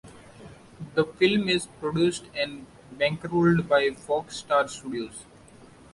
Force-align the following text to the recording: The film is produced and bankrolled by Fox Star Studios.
The 0.95 1.05
film 1.05 1.47
is 1.47 1.67
produced 1.79 2.23
and 2.35 2.65
bankrolled 2.97 3.67
by 3.67 3.91
Fox 3.91 4.37
Star 4.37 4.67
Studios. 4.67 5.25